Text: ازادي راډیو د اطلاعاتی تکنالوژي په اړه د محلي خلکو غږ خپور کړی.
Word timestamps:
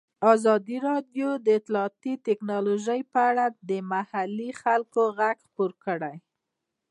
ازادي 0.33 0.77
راډیو 0.87 1.29
د 1.45 1.47
اطلاعاتی 1.59 2.13
تکنالوژي 2.27 3.01
په 3.13 3.19
اړه 3.29 3.45
د 3.69 3.71
محلي 3.91 4.49
خلکو 4.61 5.01
غږ 5.17 5.37
خپور 5.47 5.71
کړی. 5.85 6.15